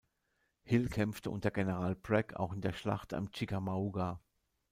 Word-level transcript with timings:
Hill 0.63 0.89
kämpfte 0.89 1.29
unter 1.29 1.51
General 1.51 1.93
Bragg 1.95 2.33
auch 2.35 2.53
in 2.53 2.61
der 2.61 2.73
Schlacht 2.73 3.13
am 3.13 3.29
Chickamauga. 3.29 4.19